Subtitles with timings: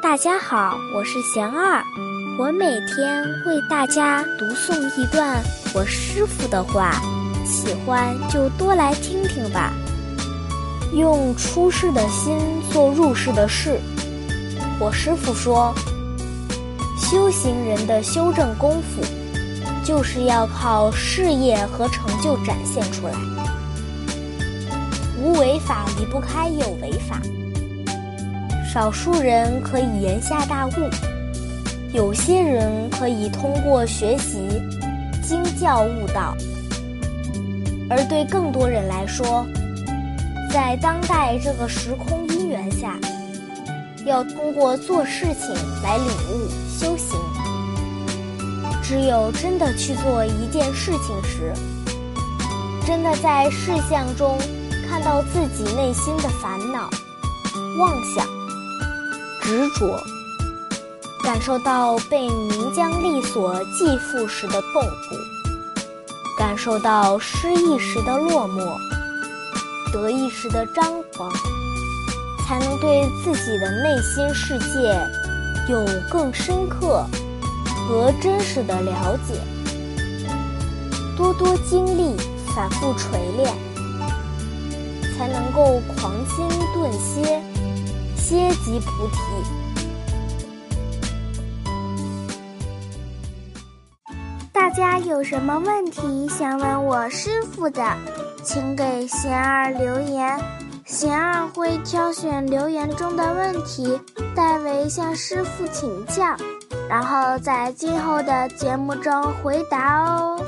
[0.00, 1.82] 大家好，我是贤二，
[2.38, 5.42] 我每天为大家读诵一段
[5.74, 6.92] 我师傅的话，
[7.44, 9.72] 喜欢就多来听听吧。
[10.92, 12.38] 用出世的心
[12.70, 13.80] 做入世的事。
[14.78, 15.74] 我师傅说，
[16.96, 19.02] 修行人的修正功夫，
[19.84, 23.14] 就是要靠事业和成就展现出来。
[25.20, 27.20] 无为法离不开有为法。
[28.70, 30.90] 少数人可以言下大悟，
[31.94, 34.38] 有些人可以通过学习
[35.22, 36.36] 经教悟道，
[37.88, 39.46] 而对更多人来说，
[40.52, 42.94] 在当代这个时空因缘下，
[44.04, 47.18] 要通过做事情来领悟修行。
[48.82, 51.54] 只有真的去做一件事情时，
[52.86, 54.38] 真的在事项中
[54.88, 56.90] 看到自己内心的烦恼、
[57.78, 58.26] 妄想。
[59.48, 59.98] 执着，
[61.24, 65.16] 感受到被名将利所继父时的痛苦，
[66.36, 68.76] 感受到失意时的落寞，
[69.90, 71.32] 得意时的张狂，
[72.46, 74.94] 才能对自己的内心世界
[75.66, 77.06] 有更深刻
[77.88, 79.40] 和真实的了解。
[81.16, 82.14] 多多经历，
[82.54, 83.56] 反复锤炼，
[85.16, 86.46] 才能够狂心。
[88.28, 89.18] 皆即菩提。
[94.52, 97.82] 大家有什么问题想问我师傅的，
[98.44, 100.38] 请给贤儿留言，
[100.84, 103.98] 贤儿会挑选留言中的问题，
[104.34, 106.36] 代为向师傅请教，
[106.86, 110.38] 然后在今后的节目中回答哦。